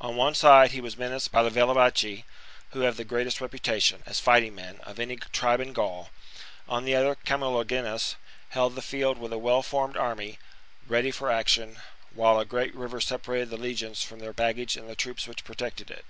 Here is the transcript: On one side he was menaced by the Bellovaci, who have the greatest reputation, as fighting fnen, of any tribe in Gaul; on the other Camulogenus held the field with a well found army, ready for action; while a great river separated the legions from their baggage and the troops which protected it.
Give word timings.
On 0.00 0.16
one 0.16 0.34
side 0.34 0.70
he 0.70 0.80
was 0.80 0.96
menaced 0.96 1.30
by 1.30 1.42
the 1.42 1.50
Bellovaci, 1.50 2.24
who 2.70 2.80
have 2.80 2.96
the 2.96 3.04
greatest 3.04 3.38
reputation, 3.38 4.02
as 4.06 4.18
fighting 4.18 4.54
fnen, 4.56 4.80
of 4.80 4.98
any 4.98 5.16
tribe 5.16 5.60
in 5.60 5.74
Gaul; 5.74 6.08
on 6.66 6.86
the 6.86 6.96
other 6.96 7.14
Camulogenus 7.16 8.16
held 8.48 8.76
the 8.76 8.80
field 8.80 9.18
with 9.18 9.30
a 9.30 9.36
well 9.36 9.62
found 9.62 9.94
army, 9.94 10.38
ready 10.86 11.10
for 11.10 11.30
action; 11.30 11.78
while 12.14 12.40
a 12.40 12.46
great 12.46 12.74
river 12.74 12.98
separated 12.98 13.50
the 13.50 13.58
legions 13.58 14.02
from 14.02 14.20
their 14.20 14.32
baggage 14.32 14.74
and 14.78 14.88
the 14.88 14.96
troops 14.96 15.28
which 15.28 15.44
protected 15.44 15.90
it. 15.90 16.06